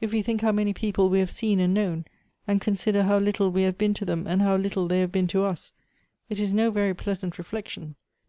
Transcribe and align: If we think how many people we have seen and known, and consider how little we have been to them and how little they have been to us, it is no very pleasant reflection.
If 0.00 0.12
we 0.12 0.22
think 0.22 0.42
how 0.42 0.52
many 0.52 0.72
people 0.72 1.10
we 1.10 1.18
have 1.18 1.28
seen 1.32 1.58
and 1.58 1.74
known, 1.74 2.04
and 2.46 2.60
consider 2.60 3.02
how 3.02 3.18
little 3.18 3.50
we 3.50 3.62
have 3.62 3.76
been 3.76 3.94
to 3.94 4.04
them 4.04 4.24
and 4.24 4.40
how 4.40 4.54
little 4.54 4.86
they 4.86 5.00
have 5.00 5.10
been 5.10 5.26
to 5.26 5.42
us, 5.42 5.72
it 6.28 6.38
is 6.38 6.54
no 6.54 6.70
very 6.70 6.94
pleasant 6.94 7.36
reflection. 7.36 7.96